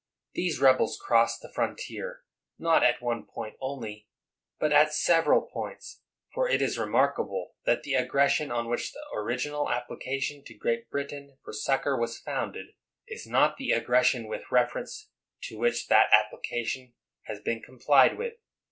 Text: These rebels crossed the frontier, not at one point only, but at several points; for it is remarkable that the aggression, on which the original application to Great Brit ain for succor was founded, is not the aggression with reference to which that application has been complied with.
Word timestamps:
These 0.33 0.59
rebels 0.59 0.99
crossed 0.99 1.43
the 1.43 1.53
frontier, 1.53 2.23
not 2.57 2.81
at 2.81 3.03
one 3.03 3.23
point 3.23 3.55
only, 3.61 4.07
but 4.59 4.73
at 4.73 4.95
several 4.95 5.43
points; 5.43 6.01
for 6.33 6.49
it 6.49 6.59
is 6.59 6.79
remarkable 6.79 7.53
that 7.65 7.83
the 7.83 7.93
aggression, 7.93 8.49
on 8.49 8.67
which 8.67 8.93
the 8.93 9.05
original 9.13 9.69
application 9.69 10.43
to 10.45 10.57
Great 10.57 10.89
Brit 10.89 11.13
ain 11.13 11.37
for 11.43 11.53
succor 11.53 11.95
was 11.95 12.17
founded, 12.17 12.73
is 13.07 13.27
not 13.27 13.57
the 13.57 13.73
aggression 13.73 14.25
with 14.27 14.51
reference 14.51 15.11
to 15.43 15.59
which 15.59 15.87
that 15.89 16.09
application 16.11 16.93
has 17.25 17.39
been 17.39 17.61
complied 17.61 18.17
with. 18.17 18.33